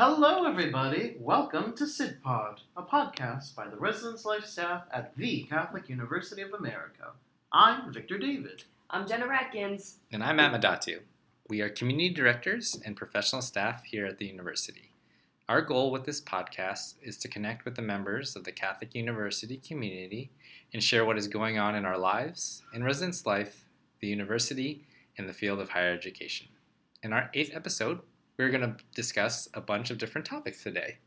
Hello, 0.00 0.46
everybody. 0.46 1.16
Welcome 1.18 1.74
to 1.74 1.82
SidPod, 1.82 2.58
a 2.76 2.84
podcast 2.84 3.56
by 3.56 3.66
the 3.66 3.76
Residence 3.76 4.24
Life 4.24 4.44
staff 4.44 4.84
at 4.92 5.16
the 5.16 5.42
Catholic 5.50 5.88
University 5.88 6.40
of 6.40 6.52
America. 6.52 7.14
I'm 7.50 7.92
Victor 7.92 8.16
David. 8.16 8.62
I'm 8.88 9.08
Jenna 9.08 9.26
Ratkins. 9.26 9.94
And 10.12 10.22
I'm 10.22 10.36
Matt 10.36 10.52
Madatu. 10.52 11.00
We 11.48 11.62
are 11.62 11.68
community 11.68 12.10
directors 12.10 12.80
and 12.84 12.96
professional 12.96 13.42
staff 13.42 13.82
here 13.86 14.06
at 14.06 14.18
the 14.18 14.26
university. 14.26 14.92
Our 15.48 15.62
goal 15.62 15.90
with 15.90 16.04
this 16.04 16.20
podcast 16.20 16.94
is 17.02 17.16
to 17.16 17.28
connect 17.28 17.64
with 17.64 17.74
the 17.74 17.82
members 17.82 18.36
of 18.36 18.44
the 18.44 18.52
Catholic 18.52 18.94
University 18.94 19.56
community 19.56 20.30
and 20.72 20.80
share 20.80 21.04
what 21.04 21.18
is 21.18 21.26
going 21.26 21.58
on 21.58 21.74
in 21.74 21.84
our 21.84 21.98
lives, 21.98 22.62
in 22.72 22.84
residence 22.84 23.26
life, 23.26 23.64
the 23.98 24.06
university, 24.06 24.86
and 25.18 25.28
the 25.28 25.34
field 25.34 25.58
of 25.58 25.70
higher 25.70 25.92
education. 25.92 26.46
In 27.02 27.12
our 27.12 27.30
eighth 27.34 27.50
episode, 27.52 27.98
we're 28.38 28.50
going 28.50 28.60
to 28.62 28.76
discuss 28.94 29.48
a 29.54 29.60
bunch 29.60 29.90
of 29.90 29.98
different 29.98 30.26
topics 30.26 30.62
today. 30.62 30.98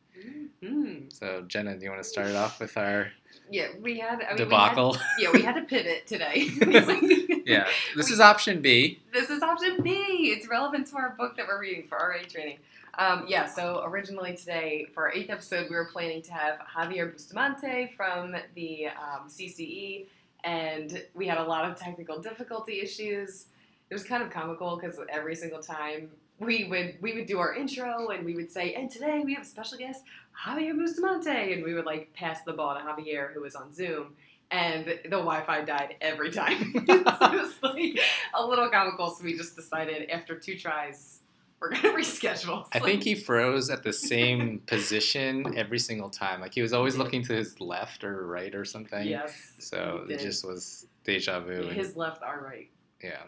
Mm-hmm. 0.62 1.10
So, 1.10 1.44
Jenna, 1.48 1.78
do 1.78 1.86
you 1.86 1.90
want 1.90 2.04
to 2.04 2.08
start 2.08 2.36
off 2.36 2.60
with 2.60 2.78
our 2.78 3.12
Yeah, 3.50 3.70
we 3.82 3.98
had. 3.98 4.22
I 4.22 4.30
mean, 4.30 4.38
debacle? 4.38 4.92
We 4.92 4.98
had, 4.98 5.06
yeah, 5.20 5.32
we 5.34 5.42
had 5.42 5.56
to 5.56 5.62
pivot 5.62 6.06
today. 6.06 6.50
yeah, 7.46 7.68
this 7.96 8.08
We- 8.10 8.14
is 8.14 8.20
option 8.20 8.62
B. 8.62 9.02
This 9.14 9.30
is 9.30 9.42
option 9.42 9.82
B. 9.82 9.92
It's 10.36 10.48
relevant 10.48 10.88
to 10.88 10.98
our 10.98 11.16
book 11.18 11.38
that 11.38 11.48
we're 11.48 11.60
reading 11.60 11.88
for 11.88 11.98
RA 11.98 12.22
training. 12.28 12.60
Um, 13.00 13.24
yeah, 13.28 13.46
so 13.46 13.82
originally 13.86 14.36
today, 14.36 14.86
for 14.94 15.08
our 15.08 15.14
eighth 15.14 15.30
episode, 15.30 15.70
we 15.70 15.76
were 15.78 15.86
planning 15.86 16.22
to 16.24 16.34
have 16.34 16.60
Javier 16.60 17.12
Bustamante 17.12 17.94
from 17.96 18.36
the 18.54 18.88
um, 18.88 19.30
CCE, 19.30 20.08
and 20.44 21.02
we 21.16 21.26
had 21.26 21.38
a 21.38 21.44
lot 21.44 21.64
of 21.64 21.80
technical 21.80 22.20
difficulty 22.22 22.82
issues. 22.82 23.46
It 23.90 23.94
was 23.94 24.04
kind 24.04 24.22
of 24.22 24.30
comical 24.30 24.76
because 24.78 25.00
every 25.10 25.36
single 25.36 25.62
time 25.62 26.10
we 26.42 26.66
would 26.66 26.96
we 27.02 27.14
would 27.14 27.28
do 27.28 27.40
our 27.40 27.54
intro 27.54 28.10
and 28.10 28.26
we 28.26 28.36
would 28.36 28.52
say, 28.52 28.74
and 28.74 28.90
today 28.90 29.22
we 29.24 29.34
have 29.36 29.44
a 29.44 29.48
special 29.48 29.78
guest, 29.78 30.04
Javier 30.46 30.76
Bustamante, 30.78 31.54
and 31.54 31.64
we 31.64 31.74
would 31.74 31.86
like 31.86 32.12
pass 32.14 32.42
the 32.44 32.54
ball 32.54 32.76
to 32.76 32.82
Javier 32.82 33.32
who 33.34 33.42
was 33.42 33.56
on 33.56 33.74
Zoom, 33.74 34.16
and 34.50 34.86
the 34.86 35.10
Wi-Fi 35.10 35.62
died 35.62 35.96
every 36.02 36.32
time. 36.32 36.74
it 36.76 37.06
was 37.06 37.54
like 37.62 38.00
a 38.34 38.46
little 38.46 38.70
comical, 38.70 39.12
so 39.12 39.24
we 39.24 39.38
just 39.38 39.56
decided 39.56 40.10
after 40.10 40.38
two 40.38 40.58
tries 40.58 41.20
we're 41.60 41.70
gonna 41.70 41.90
reschedule. 41.96 42.66
I 42.74 42.80
think 42.80 43.04
he 43.04 43.14
froze 43.14 43.70
at 43.70 43.84
the 43.84 43.94
same 43.94 44.60
position 44.66 45.54
every 45.56 45.78
single 45.78 46.10
time. 46.10 46.42
Like 46.42 46.56
he 46.56 46.64
was 46.64 46.74
always 46.74 46.98
looking 46.98 47.22
to 47.26 47.34
his 47.34 47.62
left 47.62 48.04
or 48.04 48.26
right 48.26 48.56
or 48.56 48.66
something. 48.66 49.08
yes. 49.08 49.54
So 49.60 50.06
it 50.10 50.20
just 50.20 50.44
was 50.44 50.88
deja 51.04 51.40
vu. 51.40 51.62
and- 51.68 51.72
his 51.72 51.96
left, 51.96 52.24
our 52.24 52.44
right. 52.44 52.70
yeah. 53.04 53.22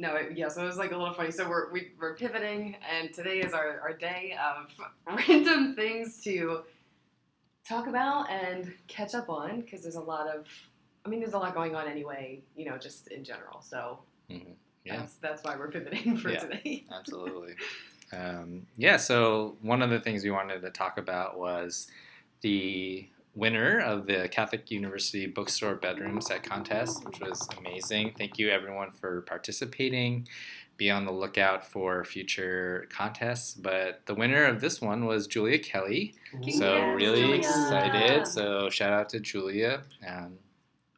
No, 0.00 0.14
it, 0.14 0.36
yeah, 0.36 0.48
so 0.48 0.62
it 0.62 0.66
was 0.66 0.76
like 0.76 0.92
a 0.92 0.96
little 0.96 1.12
funny. 1.14 1.32
So 1.32 1.48
we're 1.48 1.70
we, 1.72 1.88
we're 2.00 2.14
pivoting, 2.14 2.76
and 2.88 3.12
today 3.12 3.40
is 3.40 3.52
our, 3.52 3.80
our 3.80 3.92
day 3.92 4.36
of 4.40 4.70
random 5.28 5.74
things 5.74 6.22
to 6.24 6.60
talk 7.68 7.86
about 7.88 8.30
and 8.30 8.72
catch 8.86 9.14
up 9.14 9.28
on 9.28 9.60
because 9.60 9.82
there's 9.82 9.96
a 9.96 10.00
lot 10.00 10.26
of, 10.28 10.46
I 11.04 11.08
mean, 11.08 11.20
there's 11.20 11.34
a 11.34 11.38
lot 11.38 11.52
going 11.54 11.74
on 11.74 11.86
anyway, 11.88 12.40
you 12.56 12.64
know, 12.64 12.78
just 12.78 13.08
in 13.08 13.24
general. 13.24 13.60
So 13.60 13.98
Mhm. 14.30 14.54
Yeah. 14.84 14.98
that's 14.98 15.14
that's 15.16 15.42
why 15.44 15.56
we're 15.56 15.70
pivoting 15.70 16.16
for 16.16 16.30
Yeah. 16.30 16.38
today. 16.40 16.84
Absolutely. 16.92 17.54
um, 18.12 18.66
yeah. 18.76 18.96
So 18.96 19.56
one 19.62 19.82
of 19.82 19.90
the 19.90 20.00
things 20.00 20.22
we 20.24 20.30
wanted 20.30 20.62
to 20.62 20.70
talk 20.70 20.96
about 20.98 21.38
was 21.38 21.88
the 22.42 23.08
winner 23.42 23.78
of 23.80 24.06
the 24.06 24.28
Catholic 24.30 24.70
University 24.70 25.26
Bookstore 25.26 25.76
Bedroom 25.76 26.20
Set 26.20 26.42
Contest, 26.42 27.04
which 27.06 27.20
was 27.20 27.48
amazing. 27.56 28.14
Thank 28.18 28.38
you 28.38 28.50
everyone 28.50 28.90
for 28.90 29.22
participating. 29.22 30.26
Be 30.76 30.90
on 30.90 31.04
the 31.04 31.12
lookout 31.12 31.64
for 31.64 32.04
future 32.04 32.86
contests. 32.90 33.54
But 33.54 34.02
the 34.06 34.14
winner 34.14 34.44
of 34.44 34.60
this 34.60 34.80
one 34.80 35.06
was 35.06 35.26
Julia 35.26 35.58
Kelly. 35.58 36.14
So 36.32 36.76
Yes, 36.76 36.96
really 36.96 37.20
Julia. 37.22 37.38
excited. 37.38 38.26
So 38.26 38.68
shout 38.70 38.92
out 38.92 39.08
to 39.10 39.20
Julia. 39.20 39.82
Um, 40.06 40.38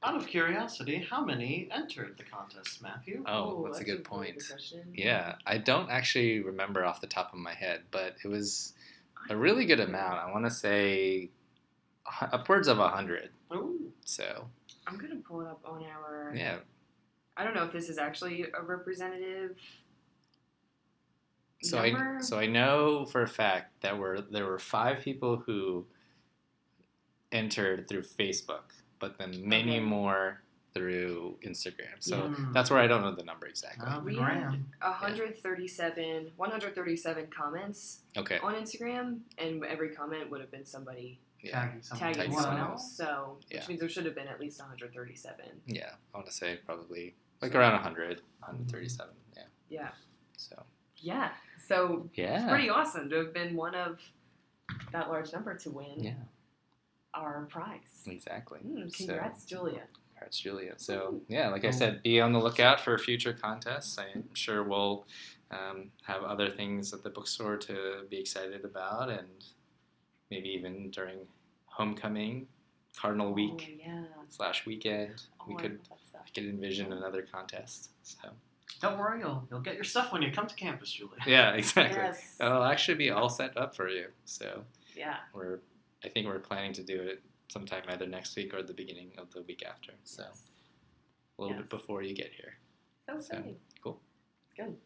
Out 0.02 0.16
of 0.16 0.26
curiosity, 0.26 1.06
how 1.10 1.22
many 1.24 1.68
entered 1.70 2.16
the 2.18 2.24
contest, 2.24 2.82
Matthew? 2.82 3.22
oh, 3.26 3.64
that's, 3.66 3.80
a 3.80 3.84
good 3.84 3.90
really 3.92 4.02
point. 4.04 4.46
question. 4.50 4.80
Yeah, 4.94 5.36
I 5.46 5.58
don't 5.58 5.90
actually 5.90 6.40
remember 6.40 6.84
off 6.86 7.00
the 7.02 7.06
top 7.06 7.32
of 7.34 7.38
my 7.38 7.52
head, 7.54 7.82
but 7.90 8.16
it 8.24 8.28
was 8.28 8.72
a 9.28 9.36
really 9.36 9.66
good 9.66 9.80
amount. 9.80 10.18
I 10.18 10.30
want 10.32 10.44
to 10.46 10.50
say 10.50 11.28
hu- 11.28 11.28
upwards 12.32 12.68
of 12.68 12.78
a 12.78 12.88
hundred. 12.88 13.30
Ooh. 13.54 13.92
So 14.04 14.46
I'm 14.86 14.96
gonna 14.98 15.16
pull 15.16 15.40
it 15.42 15.46
up 15.48 15.60
on 15.64 15.84
our. 15.84 16.32
yeah, 16.36 16.58
I 17.36 17.44
don't 17.44 17.54
know 17.54 17.64
if 17.64 17.72
this 17.72 17.88
is 17.88 17.98
actually 17.98 18.46
a 18.58 18.62
representative. 18.62 19.56
so 21.62 21.78
I 21.78 22.20
so 22.20 22.38
I 22.38 22.46
know 22.46 23.04
for 23.06 23.22
a 23.22 23.28
fact 23.28 23.80
that 23.82 23.98
were 23.98 24.20
there 24.20 24.46
were 24.46 24.58
five 24.58 25.00
people 25.02 25.36
who 25.46 25.86
entered 27.32 27.88
through 27.88 28.02
Facebook, 28.02 28.72
but 28.98 29.18
then 29.18 29.46
many 29.46 29.76
Okay. 29.76 29.80
more 29.84 30.42
through 30.74 31.36
Instagram. 31.42 31.96
So 32.00 32.28
Hmm. 32.28 32.52
that's 32.52 32.70
where 32.70 32.78
I 32.78 32.86
don't 32.86 33.02
know 33.02 33.14
the 33.14 33.24
number 33.24 33.46
exactly. 33.46 33.84
Ah, 33.88 34.00
We 34.00 34.14
gram. 34.14 34.66
137, 34.80 36.30
137 36.36 37.26
comments 37.28 38.00
Okay, 38.16 38.38
on 38.38 38.54
Instagram, 38.54 39.20
and 39.38 39.64
every 39.64 39.90
comment 39.94 40.30
would 40.30 40.40
have 40.40 40.50
been 40.50 40.64
somebody 40.64 41.18
yeah, 41.42 41.52
Tagging 41.52 41.82
someone. 41.82 42.00
tagging 42.00 42.14
Tagging 42.22 42.32
someone 42.38 42.56
someone 42.58 42.70
else. 42.72 42.96
So, 42.96 43.36
which 43.48 43.60
Yeah. 43.62 43.66
means 43.68 43.80
there 43.80 43.88
should 43.88 44.04
have 44.06 44.14
been 44.14 44.28
at 44.28 44.40
least 44.40 44.58
137. 44.60 45.44
yeah. 45.66 45.94
I 46.14 46.16
want 46.16 46.26
to 46.26 46.32
say 46.32 46.58
probably 46.66 47.14
like 47.40 47.54
around 47.54 47.72
100, 47.72 48.20
137. 48.40 49.14
Yeah. 49.36 49.42
Yeah. 49.68 49.90
So 50.36 50.64
Yeah. 50.96 51.32
So 51.66 52.08
yeah, 52.14 52.42
It's 52.42 52.50
pretty 52.50 52.68
awesome 52.68 53.08
to 53.10 53.16
have 53.16 53.32
been 53.32 53.54
one 53.56 53.74
of 53.74 54.00
that 54.92 55.08
large 55.08 55.32
number 55.32 55.54
to 55.54 55.70
win 55.70 56.02
yeah, 56.04 56.14
our 57.14 57.46
prize. 57.50 58.02
exactly. 58.06 58.60
Mm, 58.60 58.90
So- 58.90 59.06
congrats, 59.06 59.44
Julia. 59.44 59.82
Congrats, 60.14 60.38
Julia. 60.38 60.74
So 60.78 61.22
yeah, 61.28 61.48
like 61.48 61.64
I 61.64 61.70
said, 61.70 62.02
be 62.02 62.20
on 62.20 62.32
the 62.32 62.38
lookout 62.38 62.80
for 62.80 62.96
future 62.98 63.32
contests. 63.32 63.98
I'm 63.98 64.34
sure 64.34 64.62
we'll 64.62 65.06
um, 65.50 65.90
have 66.02 66.22
other 66.22 66.48
things 66.50 66.92
at 66.92 67.02
the 67.02 67.10
bookstore 67.10 67.56
to 67.56 68.04
be 68.10 68.18
excited 68.18 68.64
about, 68.64 69.08
and 69.10 69.44
maybe 70.30 70.48
even 70.50 70.90
during 70.90 71.18
homecoming, 71.66 72.46
Cardinal 72.96 73.32
Week 73.32 73.78
Oh, 73.78 73.82
yeah. 73.86 74.02
slash 74.28 74.66
weekend, 74.66 75.22
we 75.46 75.54
Oh, 75.54 75.58
I 75.58 75.62
could 75.62 75.72
love 75.72 75.88
that 75.90 76.06
stuff. 76.08 76.22
I 76.26 76.30
could 76.34 76.44
envision 76.48 76.92
another 76.92 77.22
contest. 77.30 77.90
So 78.02 78.28
Don't 78.80 78.98
worry, 78.98 79.20
you'll, 79.20 79.46
you'll 79.50 79.60
get 79.60 79.74
your 79.74 79.84
stuff 79.84 80.12
when 80.12 80.22
you 80.22 80.30
come 80.30 80.46
to 80.46 80.54
campus, 80.54 80.90
Julie. 80.92 81.10
yeah, 81.26 81.52
exactly. 81.52 82.00
Yes. 82.02 82.36
It'll 82.40 82.64
actually 82.64 82.96
be 82.96 83.10
all 83.10 83.28
set 83.28 83.56
up 83.56 83.74
for 83.76 83.88
you. 83.88 84.06
So 84.24 84.64
Yeah. 84.96 85.16
we're 85.32 85.60
I 86.02 86.08
think 86.08 86.26
we're 86.26 86.38
planning 86.38 86.72
to 86.74 86.82
do 86.82 86.98
it 87.02 87.20
sometime 87.48 87.82
either 87.88 88.06
next 88.06 88.34
week 88.34 88.54
or 88.54 88.62
the 88.62 88.72
beginning 88.72 89.10
of 89.18 89.30
the 89.34 89.42
week 89.42 89.62
after. 89.68 89.92
So 90.04 90.22
Yes. 90.26 90.42
a 91.38 91.42
little 91.42 91.56
Yes. 91.56 91.62
bit 91.62 91.70
before 91.70 92.02
you 92.02 92.14
get 92.14 92.32
here. 92.32 92.54
So 93.06 93.12
So, 93.20 93.34
exciting. 93.34 93.56
cool. 93.82 94.00
Good. 94.56 94.76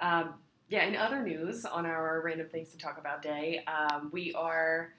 Um, 0.00 0.34
yeah, 0.74 0.86
in 0.86 0.96
other 0.96 1.22
news 1.22 1.64
on 1.64 1.86
our 1.86 2.20
random 2.20 2.48
things 2.48 2.72
to 2.72 2.78
talk 2.78 2.98
about 2.98 3.22
day, 3.22 3.64
um, 3.68 4.10
we 4.12 4.34
are 4.34 4.92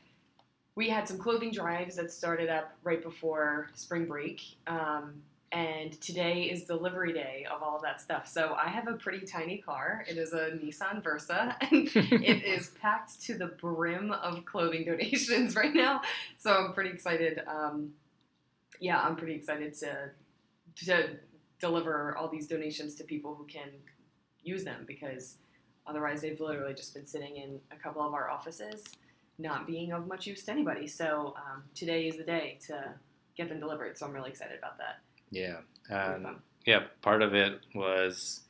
we 0.75 0.88
had 0.88 1.06
some 1.06 1.18
clothing 1.18 1.52
drives 1.52 1.97
that 1.97 2.12
started 2.12 2.50
up 2.50 2.78
right 2.84 3.03
before 3.03 3.69
spring 3.75 4.06
break. 4.06 4.41
Um, 4.68 5.22
and 5.52 6.00
today 6.00 6.44
is 6.44 6.64
delivery 6.64 7.12
day 7.12 7.46
of 7.53 7.62
all 7.62 7.75
of 7.75 7.81
that 7.81 8.00
stuff. 8.00 8.25
So 8.25 8.56
I 8.58 8.69
have 8.69 8.88
a 8.88 8.94
pretty 8.94 9.25
tiny 9.25 9.58
car. 9.58 10.06
It 10.09 10.18
is 10.18 10.31
a 10.31 10.52
Nissan 10.52 11.03
Versa, 11.03 11.58
and 11.72 11.90
it 11.94 12.44
is 12.46 12.72
packed 12.81 13.22
to 13.24 13.38
the 13.38 13.47
brim 13.47 14.12
of 14.12 14.46
clothing 14.46 14.85
donations 14.85 15.56
right 15.58 15.74
now. 15.74 16.02
So 16.38 16.53
I'm 16.53 16.74
pretty 16.74 16.91
excited. 16.91 17.41
Um, 17.47 17.91
yeah, 18.80 19.02
I'm 19.02 19.18
pretty 19.18 19.35
excited 19.35 19.74
to 19.80 20.12
to 20.85 21.09
deliver 21.59 22.16
all 22.16 22.30
these 22.30 22.47
donations 22.47 22.96
to 22.96 23.03
people 23.03 23.35
who 23.35 23.46
can 23.46 23.69
use 24.41 24.64
them 24.64 24.85
because 24.88 25.38
otherwise 25.88 26.22
they've 26.22 26.40
literally 26.40 26.73
just 26.73 26.94
been 26.94 27.06
sitting 27.06 27.38
in 27.38 27.59
a 27.72 27.75
couple 27.75 28.01
of 28.06 28.13
our 28.13 28.29
offices, 28.29 28.84
not 29.38 29.67
being 29.67 29.91
of 29.91 30.08
much 30.08 30.26
use 30.28 30.43
to 30.46 30.52
anybody. 30.52 30.87
So 30.87 31.35
um, 31.37 31.64
today 31.73 32.08
is 32.08 32.17
the 32.17 32.23
day 32.23 32.58
to 32.67 32.93
get 33.37 33.49
them 33.49 33.59
delivered. 33.59 33.97
So 33.97 34.05
I'm 34.05 34.14
really 34.14 34.29
excited 34.29 34.58
about 34.58 34.78
that. 34.78 34.99
Yeah. 35.32 35.58
Um, 35.90 36.41
yeah, 36.66 36.84
part 37.02 37.22
of 37.22 37.34
it 37.34 37.59
was 37.73 38.41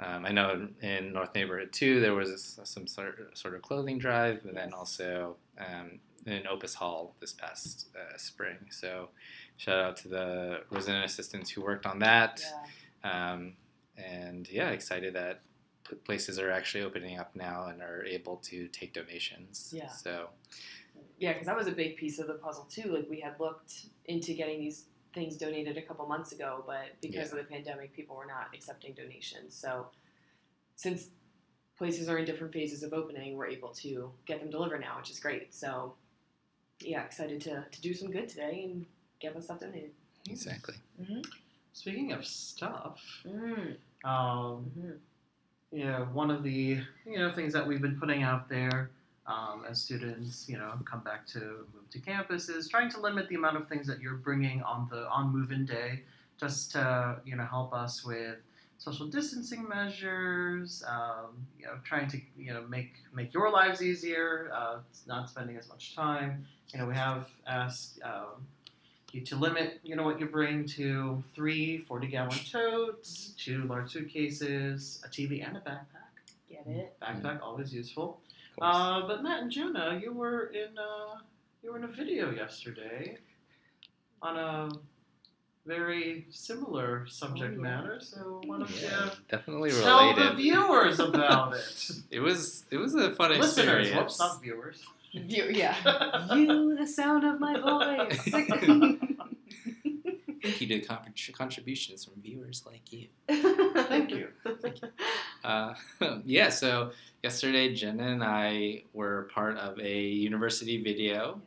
um, 0.00 0.26
I 0.26 0.32
know 0.32 0.68
in 0.82 1.12
North 1.12 1.34
Neighborhood 1.34 1.72
too 1.72 2.00
there 2.00 2.14
was 2.14 2.58
some 2.64 2.86
sort 2.86 3.36
sort 3.36 3.54
of 3.54 3.62
clothing 3.62 3.98
drive, 3.98 4.44
and 4.44 4.56
then 4.56 4.72
also 4.72 5.36
um, 5.58 6.00
in 6.26 6.46
Opus 6.46 6.74
Hall 6.74 7.14
this 7.20 7.32
past 7.32 7.86
uh, 7.94 8.16
spring. 8.18 8.56
So 8.70 9.08
shout 9.56 9.78
out 9.78 9.96
to 9.98 10.08
the 10.08 10.60
resident 10.70 11.04
assistants 11.04 11.50
who 11.50 11.62
worked 11.62 11.86
on 11.86 11.98
that, 12.00 12.42
Yeah. 13.04 13.32
um, 13.32 13.52
and 13.96 14.48
yeah, 14.50 14.70
excited 14.70 15.14
that 15.14 15.40
places 16.04 16.38
are 16.38 16.50
actually 16.50 16.84
opening 16.84 17.18
up 17.18 17.34
now 17.36 17.66
and 17.66 17.82
are 17.82 18.04
able 18.04 18.36
to 18.38 18.68
take 18.68 18.92
donations. 18.92 19.70
Yeah. 19.74 19.88
So 19.88 20.28
Yeah, 21.18 21.32
because 21.32 21.46
that 21.46 21.56
was 21.56 21.66
a 21.66 21.72
big 21.72 21.96
piece 21.96 22.18
of 22.18 22.26
the 22.26 22.34
puzzle 22.34 22.64
too. 22.70 22.92
Like 22.94 23.08
we 23.08 23.20
had 23.20 23.38
looked 23.40 23.86
into 24.06 24.34
getting 24.34 24.60
these 24.60 24.84
things 25.14 25.36
donated 25.36 25.76
a 25.78 25.82
couple 25.82 26.06
months 26.06 26.32
ago, 26.32 26.62
but 26.66 27.00
because 27.00 27.32
of 27.32 27.38
the 27.38 27.44
pandemic, 27.44 27.94
people 27.94 28.16
were 28.16 28.26
not 28.26 28.48
accepting 28.54 28.92
donations. 28.92 29.54
So 29.54 29.86
since 30.74 31.08
places 31.78 32.08
are 32.08 32.18
in 32.18 32.24
different 32.26 32.52
phases 32.52 32.82
of 32.82 32.92
opening, 32.92 33.36
we're 33.36 33.46
able 33.48 33.68
to 33.70 34.10
get 34.26 34.40
them 34.40 34.50
delivered 34.50 34.80
now, 34.80 34.98
which 34.98 35.10
is 35.10 35.18
great. 35.20 35.54
So, 35.54 35.94
yeah, 36.80 37.02
excited 37.04 37.40
to, 37.42 37.64
to 37.70 37.80
do 37.80 37.94
some 37.94 38.10
good 38.10 38.28
today 38.28 38.64
and 38.64 38.84
get 39.20 39.34
us 39.36 39.44
stuff 39.44 39.60
donated. 39.60 39.92
Exactly. 40.28 40.74
Speaking 41.72 42.12
of 42.12 42.24
stuff, 42.26 43.00
Mm. 43.26 43.76
um, 44.04 44.70
Mhm. 44.78 44.98
You 45.72 45.84
know, 45.84 46.08
one 46.12 46.30
of 46.30 46.42
the 46.42 46.80
you 47.04 47.18
know 47.18 47.32
things 47.32 47.52
that 47.52 47.66
we've 47.66 47.82
been 47.82 47.98
putting 47.98 48.22
out 48.22 48.48
there 48.48 48.90
um, 49.26 49.64
as 49.68 49.82
students, 49.82 50.46
you 50.48 50.56
know, 50.56 50.72
come 50.84 51.00
back 51.00 51.26
to 51.28 51.40
move 51.74 51.90
to 51.90 51.98
campus 51.98 52.48
is 52.48 52.68
trying 52.68 52.90
to 52.90 53.00
limit 53.00 53.28
the 53.28 53.34
amount 53.34 53.56
of 53.56 53.68
things 53.68 53.86
that 53.86 54.00
you're 54.00 54.14
bringing 54.16 54.62
on 54.62 54.88
the 54.90 55.08
on 55.08 55.32
move-in 55.32 55.66
day, 55.66 56.02
just 56.38 56.72
to 56.72 57.16
you 57.24 57.36
know 57.36 57.44
help 57.44 57.72
us 57.74 58.04
with 58.04 58.36
social 58.78 59.06
distancing 59.06 59.68
measures. 59.68 60.84
Um, 60.88 61.46
you 61.58 61.66
know, 61.66 61.74
trying 61.84 62.08
to 62.08 62.20
you 62.38 62.54
know 62.54 62.64
make 62.68 62.94
make 63.12 63.34
your 63.34 63.50
lives 63.50 63.82
easier, 63.82 64.50
uh, 64.54 64.78
not 65.06 65.28
spending 65.28 65.56
as 65.56 65.68
much 65.68 65.96
time. 65.96 66.46
You 66.72 66.80
know, 66.80 66.86
we 66.86 66.94
have 66.94 67.28
asked. 67.46 68.00
Um, 68.04 68.46
you 69.16 69.22
to 69.26 69.36
limit, 69.36 69.80
you 69.82 69.96
know, 69.96 70.02
what 70.04 70.20
you 70.20 70.26
bring 70.26 70.64
to 70.66 71.22
three 71.34 71.78
40 71.78 72.06
gallon 72.08 72.38
totes, 72.50 73.34
two 73.38 73.64
large 73.64 73.90
suitcases, 73.90 75.02
a 75.04 75.08
TV 75.08 75.46
and 75.46 75.56
a 75.56 75.60
backpack. 75.60 76.14
Get 76.50 76.66
it? 76.66 76.96
Backpack 77.02 77.40
always 77.42 77.72
useful. 77.74 78.20
Uh, 78.60 79.06
but 79.06 79.22
Matt 79.22 79.42
and 79.42 79.50
Jenna, 79.50 80.00
you 80.02 80.12
were 80.12 80.46
in 80.46 80.78
uh, 80.78 81.18
you 81.62 81.72
were 81.72 81.78
in 81.78 81.84
a 81.84 81.88
video 81.88 82.30
yesterday 82.30 83.18
on 84.22 84.36
a 84.36 84.68
very 85.66 86.26
similar 86.30 87.06
subject 87.08 87.54
Oh, 87.58 87.62
yeah. 87.62 87.62
matter. 87.62 87.98
So 88.00 88.40
why 88.46 88.58
don't 88.58 88.70
yeah, 88.82 89.10
definitely 89.28 89.70
you 89.70 89.80
tell 89.82 90.14
the 90.14 90.20
related. 90.20 90.36
viewers 90.36 91.00
about 91.00 91.54
it? 91.54 91.90
It 92.10 92.20
was 92.20 92.64
it 92.70 92.76
was 92.76 92.94
a 92.94 93.14
fun 93.16 93.30
Listeners, 93.30 93.58
experience. 93.88 93.94
whoops, 93.96 94.18
not 94.20 94.40
viewers. 94.42 94.84
You, 95.24 95.44
yeah. 95.50 96.34
you, 96.34 96.76
the 96.76 96.86
sound 96.86 97.24
of 97.24 97.40
my 97.40 97.58
voice. 97.58 98.20
Thank 100.42 100.60
you 100.60 100.68
to 100.68 100.80
con- 100.80 100.98
contributions 101.32 102.04
from 102.04 102.20
viewers 102.20 102.62
like 102.66 102.92
you. 102.92 103.08
Thank 103.28 104.10
you. 104.10 104.28
thank 104.62 104.78
Uh, 105.42 105.74
yeah, 106.24 106.50
so 106.50 106.92
yesterday 107.22 107.74
Jenna 107.74 108.04
and 108.04 108.22
I 108.22 108.82
were 108.92 109.28
part 109.34 109.56
of 109.58 109.80
a 109.80 110.00
university 110.00 110.80
video, 110.82 111.40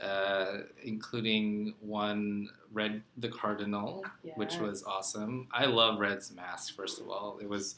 uh, 0.00 0.58
including 0.82 1.74
one 1.80 2.48
Red 2.72 3.02
the 3.18 3.28
Cardinal, 3.28 4.04
which 4.36 4.56
was 4.56 4.84
awesome. 4.84 5.48
I 5.52 5.66
love 5.66 5.98
Red's 6.00 6.32
mask, 6.32 6.74
first 6.74 7.00
of 7.00 7.10
all. 7.10 7.38
It 7.42 7.48
was 7.48 7.74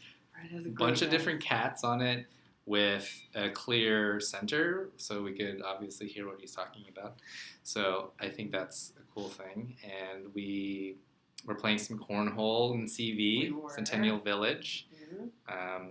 a 0.54 0.68
bunch 0.68 1.02
of 1.02 1.10
different 1.10 1.40
cats 1.40 1.82
on 1.82 2.02
it 2.02 2.26
with 2.66 3.22
a 3.34 3.50
clear 3.50 4.20
center, 4.20 4.90
so 4.96 5.22
we 5.22 5.32
could 5.32 5.62
obviously 5.62 6.06
hear 6.06 6.26
what 6.28 6.40
he's 6.40 6.54
talking 6.54 6.84
about. 6.88 7.16
So 7.62 8.12
I 8.20 8.28
think 8.28 8.52
that's 8.52 8.92
a 8.98 9.12
cool 9.12 9.28
thing. 9.28 9.76
And 9.84 10.32
we 10.34 10.96
were 11.44 11.54
playing 11.56 11.78
some 11.78 11.98
cornhole 11.98 12.74
in 12.74 12.86
CV, 12.86 13.50
We. 13.50 13.54
Centennial 13.74 14.18
Village. 14.18 14.86
Mhm. 15.12 15.30
Um, 15.48 15.90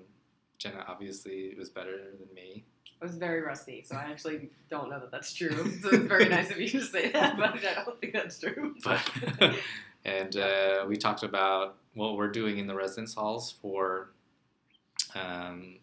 Jenna 0.58 0.86
obviously 0.88 1.54
was 1.58 1.70
better 1.70 1.98
than 1.98 2.34
me. 2.34 2.64
I 3.02 3.06
was 3.06 3.16
very 3.18 3.42
rusty, 3.42 3.82
so 3.84 3.96
I 3.96 4.04
actually 4.04 4.52
don't 4.70 4.90
know 4.90 5.00
that 5.00 5.10
that's 5.12 5.34
true. 5.34 5.50
So 5.82 5.90
it's 5.90 6.06
very 6.06 6.30
nice 6.30 6.52
of 6.52 6.62
you 6.62 6.70
to 6.70 6.82
say 6.84 7.12
that, 7.12 7.36
but 7.38 7.56
I 7.66 7.84
don't 7.84 8.00
think 8.00 8.14
that's 8.14 8.40
true. 8.40 8.76
But 8.84 9.02
and 10.06 10.38
uh, 10.38 10.86
we 10.88 10.96
talked 10.98 11.24
about 11.24 11.78
what 11.96 12.16
we're 12.16 12.30
doing 12.32 12.60
in 12.60 12.68
the 12.68 12.76
residence 12.76 13.16
halls 13.16 13.52
for 13.52 14.12
um, 15.16 15.80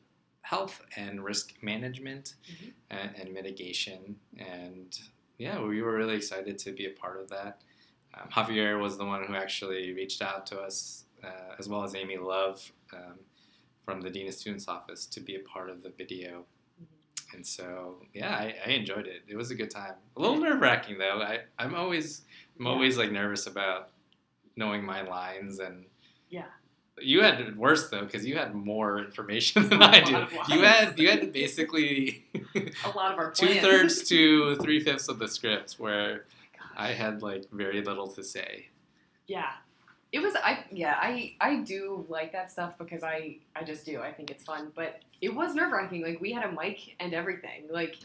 health 0.48 0.80
and 0.96 1.22
risk 1.22 1.54
management 1.62 2.34
Mhm. 2.50 2.72
and, 2.90 3.10
and 3.16 3.34
mitigation. 3.34 4.18
And 4.38 4.98
yeah, 5.36 5.60
we 5.62 5.82
were 5.82 5.94
really 5.94 6.16
excited 6.16 6.58
to 6.60 6.72
be 6.72 6.86
a 6.86 6.90
part 6.90 7.20
of 7.20 7.28
that. 7.28 7.60
Um, 8.14 8.28
Javier 8.30 8.80
was 8.80 8.96
the 8.96 9.04
one 9.04 9.24
who 9.26 9.34
actually 9.34 9.92
reached 9.92 10.22
out 10.22 10.46
to 10.46 10.58
us, 10.60 11.04
uh, 11.22 11.54
as 11.58 11.68
well 11.68 11.84
as 11.84 11.94
Amy 11.94 12.16
Love 12.16 12.72
um, 12.94 13.18
from 13.84 14.00
the 14.00 14.08
Dean 14.08 14.26
of 14.28 14.34
Students 14.34 14.68
Office, 14.68 15.04
to 15.06 15.20
be 15.20 15.34
a 15.36 15.40
part 15.40 15.68
of 15.68 15.82
the 15.82 15.90
video. 15.90 16.46
And 17.34 17.46
so, 17.46 18.06
yeah, 18.14 18.34
I, 18.34 18.54
I 18.64 18.70
enjoyed 18.70 19.06
it. 19.06 19.22
It 19.28 19.36
was 19.36 19.50
a 19.50 19.54
good 19.54 19.70
time. 19.70 19.96
A 20.16 20.20
little 20.20 20.38
nerve 20.38 20.60
wracking 20.62 20.96
though. 20.96 21.20
I, 21.20 21.40
I'm 21.58 21.74
always 21.74 22.22
I'm 22.58 22.64
Yeah. 22.64 22.72
always 22.72 22.96
like 22.96 23.12
nervous 23.12 23.46
about 23.46 23.90
knowing 24.56 24.82
my 24.82 25.02
lines 25.02 25.58
and 25.58 25.84
Yeah. 26.30 26.46
You 27.00 27.22
had 27.22 27.40
it 27.40 27.56
worse 27.56 27.90
though 27.90 28.04
because 28.04 28.24
you 28.26 28.36
had 28.36 28.54
more 28.54 28.98
information 28.98 29.68
than 29.68 29.82
I 29.82 30.00
do. 30.00 30.26
You 30.48 30.62
had 30.62 30.98
you 30.98 31.08
had 31.08 31.32
basically 31.32 32.24
A 32.84 32.90
lot 32.90 33.12
of 33.12 33.18
our 33.18 33.30
two 33.32 33.60
thirds 33.60 34.08
to 34.08 34.56
three 34.56 34.80
fifths 34.80 35.08
of 35.08 35.18
the 35.18 35.28
script 35.28 35.74
where 35.78 36.24
Gosh. 36.58 36.68
I 36.76 36.92
had 36.92 37.22
like 37.22 37.50
very 37.50 37.82
little 37.82 38.08
to 38.08 38.22
say. 38.22 38.66
Yeah. 39.26 39.50
It 40.10 40.20
was 40.20 40.34
I 40.36 40.64
yeah, 40.72 40.96
I 41.00 41.34
I 41.40 41.56
do 41.56 42.06
like 42.08 42.32
that 42.32 42.50
stuff 42.50 42.78
because 42.78 43.02
I 43.02 43.36
I 43.54 43.62
just 43.62 43.84
do. 43.84 44.00
I 44.00 44.12
think 44.12 44.30
it's 44.30 44.44
fun, 44.44 44.72
but 44.74 45.00
it 45.20 45.34
was 45.34 45.54
nerve-wracking. 45.54 46.02
Like 46.02 46.20
we 46.20 46.32
had 46.32 46.44
a 46.44 46.52
mic 46.52 46.96
and 46.98 47.12
everything. 47.12 47.64
Like 47.70 47.96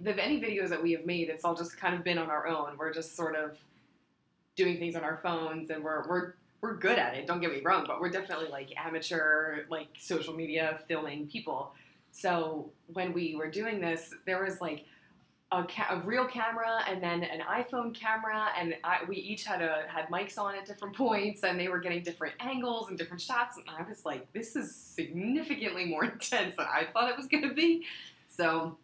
the 0.00 0.20
any 0.22 0.40
videos 0.40 0.70
that 0.70 0.82
we 0.82 0.92
have 0.92 1.06
made, 1.06 1.28
it's 1.28 1.44
all 1.44 1.54
just 1.54 1.76
kind 1.76 1.94
of 1.94 2.02
been 2.02 2.18
on 2.18 2.30
our 2.30 2.48
own. 2.48 2.76
We're 2.78 2.92
just 2.92 3.14
sort 3.14 3.36
of 3.36 3.56
doing 4.56 4.78
things 4.78 4.96
on 4.96 5.04
our 5.04 5.20
phones 5.22 5.70
and 5.70 5.84
we're 5.84 6.06
we're 6.08 6.34
we're 6.62 6.76
good 6.76 6.98
at 6.98 7.14
it. 7.14 7.26
Don't 7.26 7.40
get 7.40 7.50
me 7.52 7.60
wrong, 7.60 7.84
but 7.86 8.00
we're 8.00 8.08
definitely 8.08 8.48
like 8.48 8.72
amateur 8.78 9.64
like 9.68 9.88
social 9.98 10.32
media 10.32 10.78
filming 10.86 11.26
people. 11.26 11.74
So 12.12 12.70
when 12.92 13.12
we 13.12 13.34
were 13.34 13.50
doing 13.50 13.80
this, 13.80 14.14
there 14.26 14.42
was 14.44 14.60
like 14.60 14.84
a, 15.50 15.64
ca- 15.64 15.88
a 15.90 16.06
real 16.06 16.24
camera 16.24 16.82
and 16.88 17.02
then 17.02 17.24
an 17.24 17.40
iPhone 17.40 17.92
camera, 17.94 18.48
and 18.58 18.76
I, 18.84 19.00
we 19.08 19.16
each 19.16 19.44
had 19.44 19.60
a 19.60 19.84
had 19.88 20.08
mics 20.08 20.38
on 20.38 20.54
at 20.54 20.64
different 20.64 20.96
points, 20.96 21.42
and 21.42 21.58
they 21.58 21.68
were 21.68 21.80
getting 21.80 22.02
different 22.02 22.34
angles 22.38 22.88
and 22.88 22.96
different 22.96 23.20
shots. 23.20 23.56
And 23.56 23.66
I 23.68 23.82
was 23.88 24.06
like, 24.06 24.32
this 24.32 24.54
is 24.54 24.74
significantly 24.74 25.86
more 25.86 26.04
intense 26.12 26.56
than 26.56 26.66
I 26.66 26.86
thought 26.92 27.10
it 27.10 27.16
was 27.16 27.26
going 27.26 27.46
to 27.48 27.54
be. 27.54 27.84
So 28.28 28.78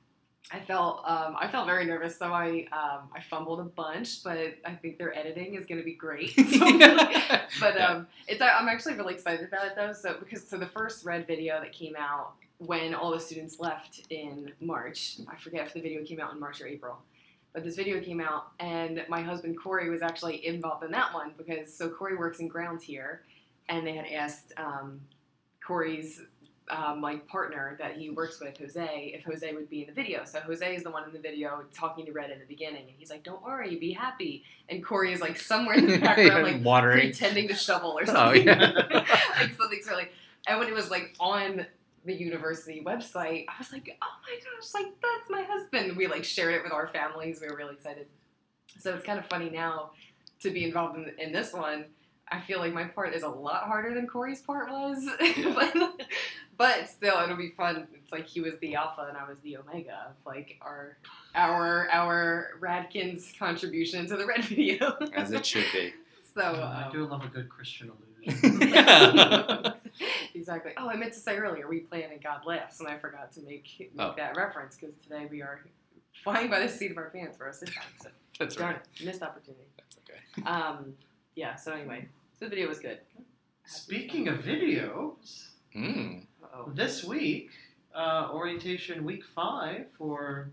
I 0.50 0.60
felt 0.60 1.02
um, 1.04 1.36
I 1.38 1.48
felt 1.48 1.66
very 1.66 1.84
nervous. 1.84 2.18
So 2.18 2.32
I 2.32 2.66
um, 2.72 3.08
I 3.14 3.20
fumbled 3.28 3.60
a 3.60 3.64
bunch, 3.64 4.22
but 4.24 4.54
I 4.64 4.74
think 4.74 4.98
their 4.98 5.16
editing 5.16 5.54
is 5.54 5.66
going 5.66 5.78
to 5.78 5.84
be 5.84 5.94
great. 5.94 6.34
But 7.60 7.80
um, 7.80 8.06
it's 8.28 8.40
I'm 8.40 8.68
actually 8.68 8.94
really 8.94 9.14
excited 9.14 9.46
about 9.46 9.66
it 9.66 9.72
though. 9.74 9.92
So 9.92 10.16
because 10.18 10.46
so 10.46 10.58
the 10.58 10.66
first 10.66 11.04
red 11.04 11.26
video 11.26 11.60
that 11.60 11.72
came 11.72 11.94
out 11.98 12.34
when 12.58 12.94
all 12.94 13.10
the 13.10 13.20
students 13.20 13.58
left 13.58 14.02
in 14.10 14.52
March, 14.60 15.16
I 15.28 15.36
forget 15.36 15.66
if 15.66 15.72
the 15.72 15.80
video 15.80 16.04
came 16.04 16.20
out 16.20 16.32
in 16.32 16.40
March 16.40 16.60
or 16.60 16.66
April, 16.66 16.98
but 17.52 17.64
this 17.64 17.76
video 17.76 18.00
came 18.00 18.20
out, 18.20 18.48
and 18.60 19.04
my 19.08 19.22
husband 19.22 19.56
Corey 19.60 19.88
was 19.88 20.02
actually 20.02 20.46
involved 20.46 20.84
in 20.84 20.90
that 20.92 21.12
one 21.14 21.32
because 21.36 21.74
so 21.74 21.88
Corey 21.88 22.16
works 22.16 22.38
in 22.38 22.48
grounds 22.48 22.84
here, 22.84 23.22
and 23.68 23.86
they 23.86 23.94
had 23.94 24.06
asked 24.06 24.52
um, 24.56 25.00
Corey's. 25.64 26.22
Um, 26.70 27.00
like 27.00 27.26
partner 27.26 27.76
that 27.78 27.96
he 27.96 28.10
works 28.10 28.40
with, 28.40 28.58
Jose, 28.58 29.12
if 29.14 29.24
Jose 29.24 29.52
would 29.54 29.70
be 29.70 29.82
in 29.82 29.86
the 29.88 29.92
video. 29.94 30.24
So 30.24 30.40
Jose 30.40 30.74
is 30.76 30.82
the 30.82 30.90
one 30.90 31.04
in 31.04 31.12
the 31.12 31.18
video 31.18 31.62
talking 31.72 32.04
to 32.06 32.12
Red 32.12 32.30
in 32.30 32.38
the 32.38 32.44
beginning, 32.46 32.82
and 32.82 32.92
he's 32.98 33.10
like, 33.10 33.22
"Don't 33.22 33.42
worry, 33.42 33.76
be 33.76 33.92
happy." 33.92 34.44
And 34.68 34.84
Corey 34.84 35.12
is 35.12 35.20
like 35.20 35.38
somewhere 35.38 35.76
in 35.76 35.86
the 35.86 35.98
background, 36.00 36.44
like 36.44 36.62
watering. 36.64 37.08
pretending 37.08 37.48
to 37.48 37.54
shovel 37.54 37.98
or 37.98 38.02
Oh, 38.02 38.04
something. 38.12 38.46
yeah. 38.46 38.70
like 39.40 39.54
something 39.56 39.80
so 39.82 39.94
like 39.94 40.12
and 40.46 40.58
when 40.58 40.68
it 40.68 40.74
was 40.74 40.90
like 40.90 41.14
on 41.20 41.66
the 42.04 42.14
university 42.14 42.82
website, 42.84 43.44
I 43.48 43.54
was 43.58 43.72
like, 43.72 43.96
oh 44.00 44.06
my 44.26 44.36
gosh, 44.36 44.74
like 44.74 44.92
that's 45.02 45.30
my 45.30 45.42
husband. 45.42 45.96
We 45.96 46.06
like 46.06 46.24
shared 46.24 46.54
it 46.54 46.62
with 46.62 46.72
our 46.72 46.86
families. 46.88 47.40
We 47.40 47.48
were 47.48 47.56
really 47.56 47.74
excited. 47.74 48.06
So 48.78 48.94
it's 48.94 49.04
kind 49.04 49.18
of 49.18 49.26
funny 49.26 49.50
now 49.50 49.90
to 50.40 50.50
be 50.50 50.64
involved 50.64 50.96
in, 50.98 51.12
in 51.18 51.32
this 51.32 51.52
one. 51.52 51.86
I 52.30 52.40
feel 52.42 52.58
like 52.58 52.74
my 52.74 52.84
part 52.84 53.14
is 53.14 53.22
a 53.22 53.28
lot 53.28 53.62
harder 53.64 53.94
than 53.94 54.06
Corey's 54.06 54.42
part 54.42 54.68
was, 54.70 54.98
but, 56.58 56.76
but 56.80 56.88
still, 56.88 57.18
it'll 57.22 57.36
be 57.36 57.50
fun. 57.50 57.86
It's 57.94 58.12
like 58.12 58.26
he 58.26 58.40
was 58.40 58.58
the 58.60 58.74
alpha 58.74 59.06
and 59.08 59.16
I 59.16 59.28
was 59.28 59.38
the 59.40 59.56
omega 59.58 60.08
of 60.10 60.14
like 60.26 60.58
our 60.60 60.98
our 61.34 61.88
our 61.90 62.50
Radkins 62.60 63.38
contribution 63.38 64.06
to 64.08 64.16
the 64.16 64.26
red 64.26 64.44
video. 64.44 64.96
As 65.14 65.30
it 65.32 65.46
should 65.46 65.64
be. 65.72 65.92
So 66.34 66.42
I 66.42 66.84
um, 66.84 66.92
do 66.92 67.04
love 67.04 67.24
a 67.24 67.28
good 67.28 67.48
Christian 67.48 67.90
illusion. 67.90 68.62
exactly. 70.34 70.72
Oh, 70.76 70.88
I 70.88 70.94
meant 70.94 71.12
to 71.14 71.18
say 71.18 71.36
earlier, 71.36 71.66
we 71.66 71.80
plan 71.80 72.10
and 72.12 72.22
God 72.22 72.46
laughs, 72.46 72.78
and 72.78 72.88
I 72.88 72.96
forgot 72.98 73.32
to 73.32 73.40
make, 73.40 73.66
make 73.80 73.90
Oh. 73.98 74.14
that 74.16 74.36
reference 74.36 74.76
because 74.76 74.94
today 75.02 75.26
we 75.28 75.42
are 75.42 75.64
flying 76.22 76.48
by 76.48 76.60
the 76.60 76.68
seat 76.68 76.92
of 76.92 76.96
our 76.96 77.10
pants 77.10 77.36
for 77.36 77.48
us 77.48 77.58
this 77.58 77.74
time. 77.74 77.84
So 78.00 78.10
That's 78.38 78.54
darn 78.54 78.74
right. 78.74 78.82
it, 79.00 79.04
missed 79.04 79.22
opportunity. 79.22 79.64
That's 79.78 79.96
okay. 79.98 80.48
Um, 80.48 80.94
yeah. 81.34 81.56
So 81.56 81.72
anyway, 81.72 82.06
so 82.38 82.44
the 82.44 82.50
video 82.50 82.68
was 82.68 82.78
good. 82.78 82.98
Speaking 83.64 84.28
of 84.28 84.38
videos, 84.38 85.48
Mm. 85.74 86.22
This 86.74 87.04
week, 87.04 87.50
uh, 87.94 88.28
orientation 88.32 89.04
week 89.04 89.24
five 89.24 89.86
for 89.96 90.50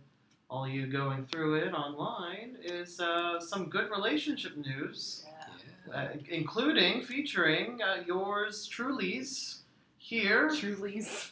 all 0.49 0.67
you 0.67 0.85
going 0.87 1.25
through 1.25 1.55
it 1.55 1.73
online 1.73 2.57
is 2.63 2.99
uh, 2.99 3.39
some 3.39 3.67
good 3.69 3.89
relationship 3.89 4.55
news, 4.57 5.25
Yeah. 5.25 5.53
Yeah. 5.87 6.01
uh, 6.01 6.07
including 6.29 7.01
featuring 7.03 7.79
uh, 7.81 8.03
yours 8.05 8.67
truly's 8.67 9.61
here. 9.97 10.49
Truly's. 10.55 11.31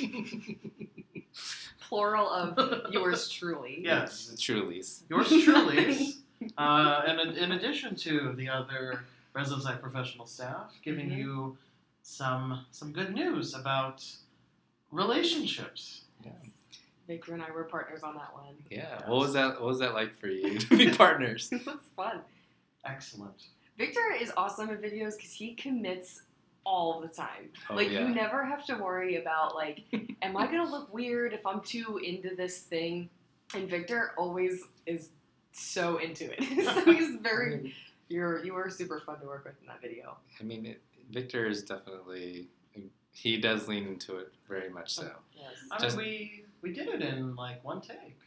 Plural 1.88 2.28
of 2.28 2.92
yours 2.92 3.28
truly. 3.28 3.80
Yes. 3.84 4.34
Truly's. 4.40 5.04
Yours 5.08 5.28
truly's. 5.28 6.18
uh, 6.58 7.02
and 7.06 7.20
in, 7.20 7.36
in 7.36 7.52
addition 7.52 7.94
to 7.96 8.32
the 8.36 8.48
other 8.48 9.04
Residence 9.34 9.64
Life 9.64 9.80
professional 9.80 10.26
staff, 10.26 10.72
giving 10.82 11.10
Mhm. 11.10 11.18
you 11.18 11.56
some 12.08 12.64
some 12.70 12.90
good 12.90 13.14
news 13.14 13.54
about 13.54 14.04
relationships. 14.90 16.02
Victor 17.06 17.32
and 17.32 17.42
I 17.42 17.50
were 17.50 17.64
partners 17.64 18.02
on 18.02 18.14
that 18.16 18.34
one. 18.34 18.54
Yeah. 18.70 18.98
What 19.06 19.20
was 19.20 19.32
that? 19.32 19.60
What 19.60 19.68
was 19.68 19.78
that 19.78 19.94
like 19.94 20.14
for 20.18 20.26
you 20.26 20.58
to 20.58 20.76
be 20.76 20.90
partners? 20.96 21.48
It 21.50 21.64
was 21.64 21.80
fun. 21.96 22.20
Excellent. 22.84 23.44
Victor 23.78 24.14
is 24.20 24.30
awesome 24.36 24.68
at 24.70 24.82
videos 24.82 25.16
because 25.16 25.32
he 25.32 25.54
commits 25.54 26.22
all 26.64 27.00
the 27.00 27.08
time. 27.08 27.48
Oh, 27.70 27.74
like 27.74 27.90
yeah. 27.90 28.00
you 28.00 28.14
never 28.14 28.44
have 28.44 28.64
to 28.66 28.74
worry 28.76 29.16
about 29.16 29.54
like, 29.54 29.84
am 30.22 30.36
I 30.36 30.46
gonna 30.46 30.70
look 30.70 30.92
weird 30.92 31.32
if 31.32 31.46
I'm 31.46 31.60
too 31.60 31.98
into 32.04 32.34
this 32.34 32.60
thing? 32.60 33.08
And 33.54 33.68
Victor 33.68 34.12
always 34.18 34.62
is 34.86 35.10
so 35.52 35.98
into 35.98 36.30
it. 36.30 36.64
so 36.64 36.92
he's 36.92 37.16
very. 37.20 37.74
You're 38.10 38.44
you 38.44 38.54
were 38.54 38.70
super 38.70 39.00
fun 39.00 39.20
to 39.20 39.26
work 39.26 39.44
with 39.44 39.54
in 39.60 39.66
that 39.68 39.82
video. 39.82 40.16
I 40.40 40.42
mean, 40.42 40.64
it, 40.64 40.80
Victor 41.10 41.46
is 41.46 41.62
definitely. 41.62 42.48
He 43.12 43.38
does 43.40 43.66
lean 43.66 43.86
into 43.86 44.16
it 44.18 44.32
very 44.48 44.68
much 44.70 44.90
so. 44.92 45.10
Yes. 45.34 45.54
I 45.72 45.78
Just- 45.78 45.96
mean, 45.96 46.06
we 46.06 46.44
we 46.62 46.72
did 46.72 46.88
it 46.88 47.02
in 47.02 47.34
like 47.36 47.64
one 47.64 47.80
take, 47.80 48.18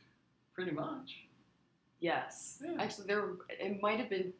pretty 0.54 0.72
much. 0.72 1.24
Yes. 2.00 2.62
Yeah. 2.66 2.76
Actually, 2.82 3.08
there 3.08 3.26
it 3.50 3.82
might 3.82 4.00
have 4.00 4.10
been. 4.10 4.34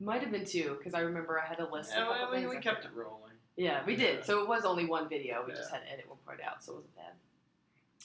Might 0.00 0.20
have 0.22 0.32
been 0.32 0.44
two 0.44 0.74
because 0.78 0.94
I 0.94 1.00
remember 1.00 1.40
I 1.40 1.46
had 1.46 1.60
a 1.60 1.70
list. 1.70 1.92
of 1.92 1.96
a 1.96 2.00
Yeah, 2.00 2.06
couple 2.18 2.30
we, 2.34 2.36
things 2.42 2.50
we 2.56 2.60
kept 2.60 2.84
it 2.84 2.90
rolling. 2.92 3.32
Yeah, 3.56 3.84
we 3.84 3.92
Yeah. 3.92 3.98
did. 4.16 4.24
So 4.24 4.42
it 4.42 4.48
was 4.48 4.64
only 4.64 4.84
one 4.84 5.08
video. 5.08 5.44
We 5.46 5.52
just 5.52 5.70
had 5.70 5.82
to 5.82 5.92
edit 5.92 6.08
one 6.08 6.18
part 6.26 6.40
out, 6.40 6.62
so 6.64 6.72
it 6.72 6.76
wasn't 6.76 6.96
bad. 6.96 7.12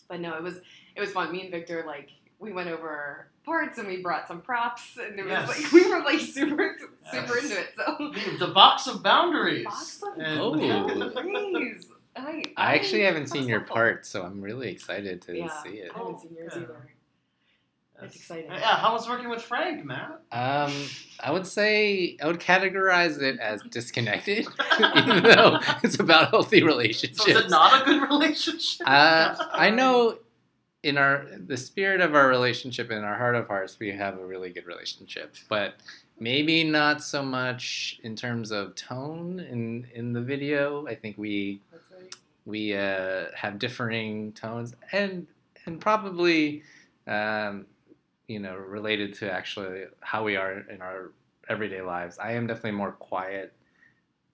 But 0.07 0.19
no, 0.19 0.37
it 0.37 0.43
was 0.43 0.61
it 0.95 0.99
was 1.01 1.11
fun. 1.11 1.31
Me 1.31 1.41
and 1.41 1.51
Victor 1.51 1.83
like 1.87 2.11
we 2.39 2.51
went 2.53 2.69
over 2.69 3.27
parts 3.45 3.77
and 3.77 3.87
we 3.87 3.97
brought 4.01 4.27
some 4.27 4.41
props 4.41 4.97
and 4.97 5.17
it 5.19 5.23
was 5.23 5.31
Yes. 5.31 5.47
like 5.47 5.71
we 5.71 5.89
were 5.89 5.99
like 6.03 6.19
super 6.19 6.77
super 7.11 7.35
Yes. 7.35 7.43
into 7.43 7.59
it. 7.59 7.69
So 7.75 8.11
The, 8.39 8.45
the 8.47 8.53
box 8.53 8.87
of 8.87 9.01
boundaries. 9.03 9.65
Box 9.65 10.01
of 10.03 10.17
And- 10.19 10.39
Oh. 10.39 10.53
please, 11.13 11.87
I, 12.15 12.43
I 12.57 12.75
actually 12.75 13.03
haven't 13.03 13.27
seen 13.27 13.47
your 13.47 13.59
helpful. 13.59 13.75
part, 13.75 14.05
so 14.05 14.23
I'm 14.23 14.41
really 14.41 14.69
excited 14.69 15.21
to 15.23 15.35
Yeah. 15.37 15.63
see 15.63 15.69
it. 15.69 15.91
I 15.95 15.97
haven't 15.99 16.19
seen 16.19 16.35
yours 16.35 16.53
Yeah. 16.55 16.61
either. 16.63 16.87
It's 18.03 18.15
exciting. 18.15 18.51
Yeah, 18.51 18.75
how 18.77 18.93
was 18.93 19.09
working 19.09 19.27
with 19.27 19.41
Frank, 19.41 19.83
Matt? 19.83 20.19
Um, 20.31 20.71
I 21.19 21.31
would 21.31 21.47
say 21.47 22.15
I 22.21 22.27
would 22.27 22.39
categorize 22.39 23.19
it 23.19 23.39
as 23.39 23.63
disconnected, 23.63 24.45
even 24.95 25.23
though 25.23 25.57
it's 25.83 25.99
about 25.99 26.29
healthy 26.29 26.61
relationships. 26.61 27.25
So 27.25 27.31
is 27.31 27.45
it 27.45 27.49
not 27.49 27.81
a 27.81 27.85
good 27.85 28.03
relationship? 28.07 28.85
Uh, 28.87 29.35
I 29.51 29.71
know 29.71 30.19
in 30.83 30.97
our 30.97 31.25
the 31.47 31.57
spirit 31.57 32.01
of 32.01 32.15
our 32.15 32.27
relationship 32.27 32.91
in 32.91 33.03
our 33.03 33.17
heart 33.17 33.35
of 33.35 33.47
hearts 33.47 33.79
we 33.79 33.91
have 33.91 34.17
a 34.17 34.25
really 34.25 34.49
good 34.49 34.65
relationship 34.65 35.35
but 35.49 35.75
maybe 36.19 36.63
not 36.63 37.03
so 37.03 37.21
much 37.21 37.99
in 38.03 38.15
terms 38.15 38.51
of 38.51 38.75
tone 38.75 39.39
in 39.39 39.87
in 39.93 40.13
the 40.13 40.21
video. 40.21 40.87
I 40.87 40.95
think 40.95 41.17
we 41.17 41.61
right. 41.71 42.15
we 42.45 42.75
uh, 42.75 43.25
have 43.35 43.59
differing 43.59 44.31
tones 44.33 44.75
and 44.91 45.27
and 45.65 45.79
probably 45.79 46.63
um, 47.07 47.65
you 48.27 48.39
know 48.39 48.55
related 48.55 49.13
to 49.15 49.31
actually 49.31 49.85
how 50.01 50.23
we 50.23 50.35
are 50.35 50.59
in 50.69 50.81
our 50.81 51.11
everyday 51.49 51.81
lives. 51.81 52.17
I 52.19 52.33
am 52.33 52.47
definitely 52.47 52.71
more 52.71 52.91
quiet 52.91 53.53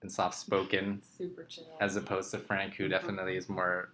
and 0.02 0.10
soft 0.10 0.36
spoken 0.36 1.00
as 1.80 1.96
opposed 1.96 2.30
to 2.32 2.38
Frank, 2.38 2.74
who 2.74 2.88
definitely 2.88 3.36
is 3.36 3.48
more, 3.48 3.90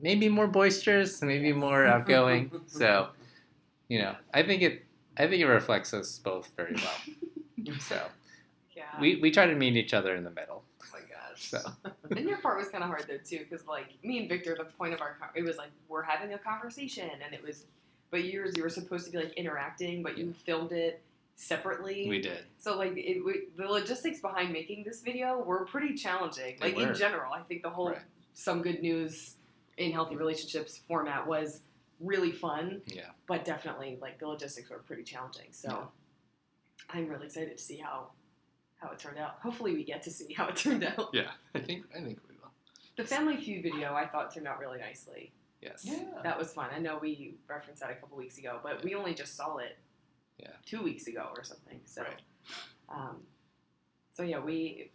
maybe 0.00 0.28
more 0.28 0.46
boisterous, 0.46 1.22
maybe 1.22 1.52
more 1.52 1.86
outgoing. 1.86 2.50
So, 2.66 3.08
you 3.88 4.00
know, 4.00 4.14
I 4.34 4.42
think 4.42 4.62
it, 4.62 4.84
I 5.16 5.26
think 5.26 5.40
it 5.42 5.46
reflects 5.46 5.94
us 5.94 6.18
both 6.18 6.50
very 6.56 6.74
well. 6.74 7.14
So 7.80 8.00
yeah. 8.76 8.84
we 9.00 9.16
we 9.20 9.30
try 9.32 9.46
to 9.46 9.54
meet 9.56 9.76
each 9.76 9.92
other 9.92 10.14
in 10.14 10.22
the 10.22 10.30
middle. 10.30 10.62
oh 10.82 10.86
my 10.92 11.00
gosh. 11.00 11.50
So 11.50 11.58
And 12.16 12.28
your 12.28 12.38
part 12.38 12.58
was 12.58 12.68
kind 12.68 12.84
of 12.84 12.88
hard 12.90 13.04
though 13.08 13.16
too, 13.18 13.44
because 13.48 13.66
like 13.66 13.88
me 14.04 14.18
and 14.20 14.28
Victor, 14.28 14.54
the 14.56 14.66
point 14.66 14.94
of 14.94 15.00
our 15.00 15.16
con- 15.18 15.30
it 15.34 15.42
was 15.42 15.56
like 15.56 15.70
we're 15.88 16.02
having 16.02 16.32
a 16.34 16.38
conversation, 16.38 17.10
and 17.24 17.34
it 17.34 17.42
was, 17.42 17.64
but 18.12 18.22
yours 18.24 18.56
you 18.56 18.62
were 18.62 18.68
supposed 18.68 19.04
to 19.06 19.10
be 19.10 19.18
like 19.18 19.32
interacting, 19.34 20.02
but 20.04 20.16
you 20.16 20.32
filmed 20.44 20.70
it 20.72 21.02
separately. 21.34 22.08
we 22.08 22.20
did. 22.20 22.44
so 22.58 22.76
like 22.76 22.92
it, 22.96 23.24
we, 23.24 23.48
the 23.56 23.66
logistics 23.66 24.20
behind 24.20 24.52
making 24.52 24.84
this 24.84 25.00
video 25.02 25.38
were 25.42 25.64
pretty 25.66 25.94
challenging. 25.94 26.56
Like 26.60 26.76
in 26.78 26.94
general, 26.94 27.32
I 27.32 27.40
think 27.42 27.62
the 27.62 27.70
whole 27.70 27.90
Right. 27.90 27.98
some 28.34 28.62
good 28.62 28.80
news 28.80 29.34
in 29.76 29.92
healthy 29.92 30.16
relationships 30.16 30.78
format 30.88 31.26
was 31.26 31.60
really 32.00 32.32
fun, 32.32 32.82
Yeah. 32.86 33.10
but 33.26 33.44
definitely 33.44 33.98
like 34.00 34.18
the 34.18 34.26
logistics 34.28 34.70
were 34.70 34.78
pretty 34.78 35.02
challenging. 35.02 35.52
So 35.52 35.68
Yeah. 35.70 35.86
I'm 36.90 37.08
really 37.08 37.26
excited 37.26 37.56
to 37.56 37.62
see 37.62 37.76
how 37.78 38.10
how 38.78 38.90
it 38.90 38.98
turned 38.98 39.18
out. 39.18 39.38
Hopefully, 39.42 39.72
we 39.74 39.82
get 39.84 40.02
to 40.02 40.10
see 40.10 40.34
how 40.34 40.48
it 40.48 40.56
turned 40.64 40.84
out. 40.84 41.08
Yeah. 41.12 41.30
I 41.54 41.60
think 41.60 41.86
I 41.94 42.00
think 42.02 42.20
we 42.28 42.34
will. 42.36 42.50
The 42.96 43.04
Family 43.04 43.36
Feud 43.36 43.62
video 43.62 43.94
I 43.94 44.06
thought 44.06 44.32
turned 44.34 44.46
out 44.46 44.58
really 44.58 44.78
nicely. 44.78 45.32
Yes. 45.62 45.82
Yeah. 45.84 46.04
That 46.22 46.38
was 46.38 46.52
fun. 46.52 46.68
I 46.74 46.78
know 46.78 46.98
we 47.00 47.34
referenced 47.48 47.80
that 47.80 47.90
a 47.90 47.94
couple 47.94 48.16
weeks 48.18 48.36
ago, 48.38 48.60
but 48.62 48.84
we 48.84 48.94
only 48.94 49.14
just 49.14 49.34
saw 49.36 49.56
it 49.56 49.78
Yeah. 50.38 50.52
two 50.66 50.82
weeks 50.82 51.06
ago 51.06 51.32
or 51.34 51.42
something. 51.42 51.80
So, 51.86 52.02
Right. 52.02 52.20
um, 52.90 53.26
so 54.12 54.22
yeah, 54.22 54.38
we 54.38 54.90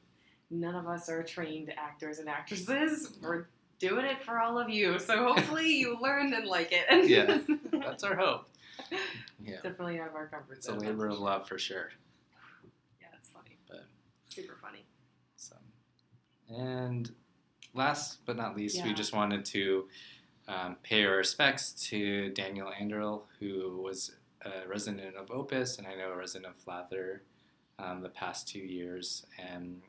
none 0.52 0.76
of 0.76 0.88
us 0.88 1.10
are 1.10 1.24
trained 1.24 1.74
actors 1.76 2.20
and 2.20 2.30
actresses. 2.30 3.18
We're 3.22 3.48
doing 3.82 4.06
it 4.06 4.22
for 4.24 4.40
all 4.40 4.58
of 4.60 4.70
you. 4.70 5.00
So 5.00 5.24
hopefully 5.34 5.68
you 5.68 5.98
learn 6.02 6.34
and 6.34 6.48
like 6.48 6.72
it. 6.72 7.10
Yeah. 7.10 7.40
That's 7.74 8.04
our 8.04 8.16
hope. 8.16 8.48
Yeah. 9.44 9.56
Definitely 9.56 10.00
out 10.00 10.10
of 10.10 10.16
our 10.16 10.28
comfort 10.28 10.58
It's 10.58 10.68
a 10.68 10.72
zone. 10.72 10.80
labor 10.80 11.08
of 11.08 11.20
love 11.20 11.48
for 11.48 11.58
sure. 11.58 11.90
Yeah, 13.02 13.08
it's 13.18 13.30
funny. 13.30 13.58
But- 13.68 13.86
super 14.30 14.56
funny. 14.62 14.86
So, 15.36 15.56
and 16.56 17.12
last 17.74 18.20
but 18.26 18.38
not 18.38 18.56
least, 18.56 18.84
we 18.86 18.94
just 18.94 19.14
wanted 19.14 19.44
to 19.46 19.88
um, 20.48 20.78
pay 20.84 21.04
our 21.06 21.18
respects 21.18 21.74
to 21.90 22.30
Daniel 22.30 22.72
Anderl, 22.80 23.24
who 23.40 23.82
was 23.84 24.12
a 24.46 24.68
resident 24.68 25.16
of 25.16 25.32
Opus 25.32 25.78
and 25.80 25.88
I 25.88 25.96
know 25.96 26.12
a 26.12 26.16
resident 26.18 26.54
of 26.54 26.60
Flather 26.62 27.24
um, 27.80 28.02
the 28.02 28.10
past 28.10 28.48
two 28.48 28.60
years. 28.60 29.26
And 29.40 29.82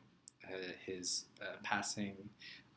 uh, 0.47 0.57
his 0.85 1.25
uh, 1.41 1.55
passing 1.63 2.15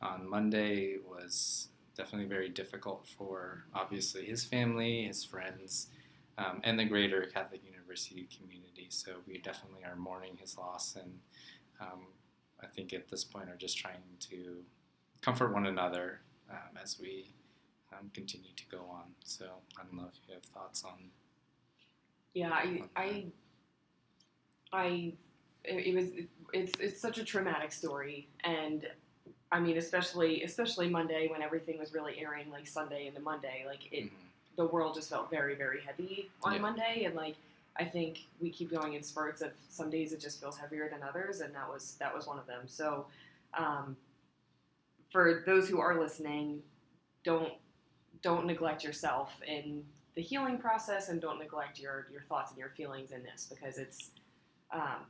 on 0.01 0.29
Monday 0.29 0.97
was 1.05 1.69
definitely 1.95 2.27
very 2.27 2.49
difficult 2.49 3.07
for 3.17 3.63
obviously 3.73 4.25
his 4.25 4.43
family, 4.43 5.05
his 5.05 5.23
friends, 5.23 5.87
um, 6.37 6.61
and 6.63 6.79
the 6.79 6.85
greater 6.85 7.23
Catholic 7.33 7.61
University 7.65 8.27
community. 8.37 8.87
So 8.89 9.13
we 9.27 9.39
definitely 9.39 9.83
are 9.83 9.95
mourning 9.95 10.37
his 10.39 10.57
loss 10.57 10.95
and 10.95 11.19
um, 11.81 12.07
I 12.61 12.67
think 12.67 12.93
at 12.93 13.09
this 13.09 13.23
point 13.23 13.49
are 13.49 13.55
just 13.55 13.77
trying 13.77 14.01
to 14.31 14.63
comfort 15.21 15.53
one 15.53 15.65
another 15.65 16.21
um, 16.49 16.77
as 16.81 16.99
we 16.99 17.33
um, 17.93 18.09
continue 18.13 18.51
to 18.55 18.63
go 18.69 18.85
on. 18.89 19.05
So 19.23 19.45
I 19.79 19.83
don't 19.83 19.95
know 19.95 20.09
if 20.11 20.19
you 20.27 20.33
have 20.33 20.43
thoughts 20.43 20.83
on. 20.83 21.09
Yeah, 22.33 22.51
I, 22.51 22.81
I, 22.95 23.25
I, 24.71 25.13
it, 25.63 25.87
it 25.87 25.95
was, 25.95 26.05
it's, 26.53 26.79
it's 26.79 27.01
such 27.01 27.17
a 27.17 27.23
traumatic 27.23 27.71
story, 27.71 28.29
and 28.43 28.85
I 29.51 29.59
mean, 29.59 29.77
especially, 29.77 30.43
especially 30.43 30.89
Monday 30.89 31.27
when 31.27 31.41
everything 31.41 31.77
was 31.79 31.93
really 31.93 32.19
airing, 32.19 32.51
like 32.51 32.67
Sunday 32.67 33.07
into 33.07 33.21
Monday, 33.21 33.63
like 33.65 33.91
it, 33.91 34.05
Mhm. 34.05 34.11
the 34.57 34.65
world 34.65 34.95
just 34.95 35.09
felt 35.09 35.29
very, 35.29 35.55
very 35.55 35.81
heavy 35.81 36.29
on 36.43 36.53
Yeah. 36.53 36.59
Monday, 36.59 37.03
and 37.05 37.15
like 37.15 37.35
I 37.79 37.85
think 37.85 38.25
we 38.41 38.49
keep 38.49 38.71
going 38.71 38.93
in 38.95 39.03
spurts 39.03 39.41
of 39.41 39.53
some 39.69 39.89
days 39.91 40.11
it 40.11 40.19
just 40.19 40.39
feels 40.39 40.57
heavier 40.57 40.89
than 40.89 41.03
others, 41.03 41.41
and 41.41 41.53
that 41.55 41.69
was 41.69 41.95
that 41.97 42.13
was 42.13 42.25
one 42.27 42.39
of 42.39 42.47
them. 42.47 42.67
So, 42.67 43.07
um, 43.53 43.95
for 45.11 45.43
those 45.45 45.69
who 45.69 45.79
are 45.79 45.99
listening, 45.99 46.63
don't 47.23 47.53
don't 48.21 48.45
neglect 48.47 48.83
yourself 48.83 49.41
in 49.43 49.85
the 50.15 50.21
healing 50.23 50.57
process, 50.57 51.09
and 51.09 51.21
don't 51.21 51.39
neglect 51.39 51.79
your 51.79 52.07
your 52.11 52.23
thoughts 52.23 52.49
and 52.51 52.59
your 52.59 52.69
feelings 52.71 53.11
in 53.11 53.23
this 53.23 53.45
because 53.45 53.77
it's 53.77 54.11
um, 54.71 55.05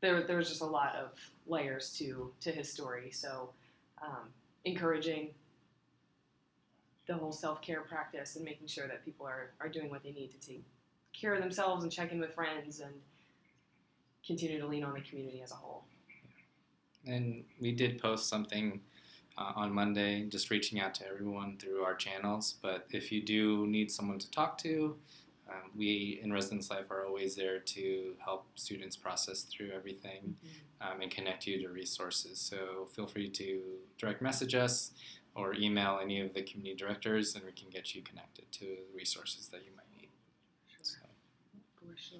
there. 0.00 0.22
There 0.24 0.36
was 0.36 0.48
just 0.48 0.60
a 0.60 0.66
lot 0.66 0.94
of 0.96 1.12
layers 1.46 1.92
to 1.98 2.34
to 2.40 2.50
his 2.52 2.70
story. 2.70 3.10
So, 3.12 3.54
um, 4.02 4.28
encouraging 4.64 5.30
the 7.06 7.14
whole 7.14 7.32
self 7.32 7.62
care 7.62 7.80
practice 7.80 8.36
and 8.36 8.44
making 8.44 8.66
sure 8.66 8.86
that 8.86 9.04
people 9.04 9.26
are, 9.26 9.50
are 9.60 9.68
doing 9.68 9.90
what 9.90 10.02
they 10.02 10.12
need 10.12 10.30
to 10.30 10.46
take 10.46 10.64
care 11.18 11.34
of 11.34 11.40
themselves 11.40 11.82
and 11.82 11.92
check 11.92 12.12
in 12.12 12.20
with 12.20 12.34
friends 12.34 12.80
and 12.80 12.92
continue 14.26 14.60
to 14.60 14.66
lean 14.66 14.84
on 14.84 14.94
the 14.94 15.00
community 15.00 15.40
as 15.42 15.50
a 15.50 15.54
whole. 15.54 15.84
And 17.06 17.44
we 17.60 17.72
did 17.72 18.00
post 18.00 18.28
something 18.28 18.80
uh, 19.38 19.52
on 19.56 19.72
Monday, 19.72 20.24
just 20.24 20.50
reaching 20.50 20.80
out 20.80 20.94
to 20.96 21.08
everyone 21.08 21.56
through 21.58 21.82
our 21.82 21.94
channels. 21.94 22.56
But 22.60 22.86
if 22.90 23.10
you 23.10 23.22
do 23.22 23.66
need 23.66 23.90
someone 23.90 24.18
to 24.18 24.30
talk 24.30 24.58
to, 24.58 24.96
Um, 25.48 25.70
we 25.76 26.20
in 26.22 26.32
Residence 26.32 26.70
Life 26.70 26.90
are 26.90 27.06
always 27.06 27.34
there 27.34 27.58
to 27.58 28.14
help 28.22 28.46
students 28.54 28.96
process 28.96 29.42
through 29.42 29.70
everything 29.74 30.36
um, 30.80 31.00
and 31.00 31.10
connect 31.10 31.46
you 31.46 31.60
to 31.62 31.68
resources. 31.68 32.38
So 32.38 32.88
feel 32.94 33.06
free 33.06 33.30
to 33.30 33.60
direct 33.98 34.20
message 34.20 34.54
us 34.54 34.92
or 35.34 35.54
email 35.54 36.00
any 36.02 36.20
of 36.20 36.34
the 36.34 36.42
community 36.42 36.74
directors, 36.74 37.34
and 37.34 37.44
we 37.44 37.52
can 37.52 37.70
get 37.70 37.94
you 37.94 38.02
connected 38.02 38.50
to 38.52 38.64
the 38.64 38.96
resources 38.96 39.48
that 39.48 39.60
you 39.64 39.70
might 39.76 39.86
need. 39.96 40.08
So, 40.82 40.98
For 41.76 41.96
sure. 41.96 42.18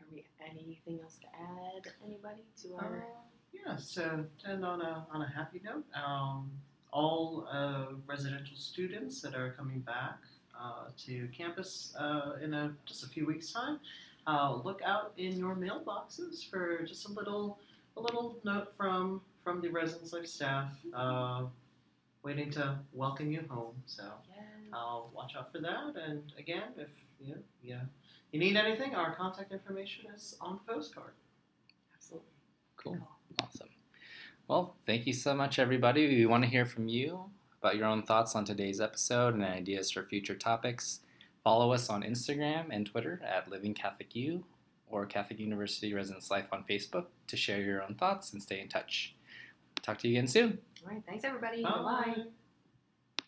Are 0.00 0.06
we 0.12 0.26
anything 0.44 1.00
else 1.02 1.16
to 1.20 1.26
add? 1.28 1.92
Anybody 2.04 2.44
to 2.62 2.74
our? 2.74 3.04
Yeah, 3.52 3.76
so 3.76 4.26
to 4.42 4.48
end 4.48 4.64
on 4.64 4.80
a, 4.82 5.06
on 5.12 5.22
a 5.22 5.28
happy 5.28 5.60
note, 5.64 5.84
um, 5.94 6.50
all 6.92 7.48
uh, 7.50 7.86
residential 8.06 8.56
students 8.56 9.20
that 9.22 9.34
are 9.34 9.52
coming 9.52 9.80
back 9.80 10.18
uh, 10.20 10.39
to 10.96 11.28
campus 11.36 11.94
uh, 11.98 12.32
in 12.42 12.54
a, 12.54 12.72
just 12.86 13.04
a 13.04 13.08
few 13.08 13.26
weeks' 13.26 13.52
time, 13.52 13.80
uh, 14.26 14.54
look 14.64 14.80
out 14.84 15.12
in 15.16 15.36
your 15.38 15.54
mailboxes 15.56 16.48
for 16.48 16.82
just 16.86 17.08
a 17.08 17.12
little 17.12 17.58
a 17.96 18.00
little 18.00 18.38
note 18.44 18.72
from 18.76 19.20
from 19.42 19.60
the 19.60 19.68
residence 19.68 20.12
life 20.12 20.26
staff, 20.26 20.70
uh, 20.94 21.44
waiting 22.22 22.50
to 22.50 22.78
welcome 22.92 23.30
you 23.32 23.42
home. 23.48 23.74
So 23.86 24.04
Yes. 24.28 24.44
uh, 24.72 25.00
watch 25.12 25.32
out 25.36 25.50
for 25.52 25.58
that. 25.60 25.96
And 25.96 26.32
again, 26.38 26.68
if 26.76 26.88
you 27.20 27.34
know, 27.34 27.40
yeah 27.62 27.80
you 28.32 28.38
need 28.38 28.56
anything, 28.56 28.94
our 28.94 29.14
contact 29.16 29.52
information 29.52 30.04
is 30.14 30.36
on 30.40 30.58
the 30.64 30.72
postcard. 30.72 31.12
Absolutely. 31.96 32.28
cool. 32.76 32.98
Awesome. 33.42 33.68
Well, 34.46 34.76
thank 34.86 35.06
you 35.06 35.12
so 35.12 35.34
much, 35.34 35.58
everybody. 35.58 36.06
We 36.06 36.26
want 36.26 36.44
to 36.44 36.50
hear 36.50 36.64
from 36.66 36.88
you 36.88 37.30
about 37.60 37.76
your 37.76 37.86
own 37.86 38.02
thoughts 38.02 38.34
on 38.34 38.44
today's 38.44 38.80
episode 38.80 39.34
and 39.34 39.44
ideas 39.44 39.90
for 39.90 40.02
future 40.04 40.34
topics. 40.34 41.00
Follow 41.44 41.72
us 41.72 41.90
on 41.90 42.02
Instagram 42.02 42.66
and 42.70 42.86
Twitter 42.86 43.20
at 43.26 43.50
Living 43.50 43.74
Catholic 43.74 44.14
U 44.14 44.44
or 44.86 45.06
Catholic 45.06 45.38
University 45.38 45.92
Residence 45.92 46.30
Life 46.30 46.46
on 46.52 46.64
Facebook 46.68 47.06
to 47.26 47.36
share 47.36 47.60
your 47.60 47.82
own 47.82 47.94
thoughts 47.94 48.32
and 48.32 48.42
stay 48.42 48.60
in 48.60 48.68
touch. 48.68 49.14
Talk 49.82 49.98
to 49.98 50.08
you 50.08 50.14
again 50.14 50.26
soon. 50.26 50.58
All 50.84 50.92
right. 50.92 51.02
Thanks, 51.06 51.24
everybody. 51.24 51.62
Bye. 51.62 51.70
Bye. 51.70 52.22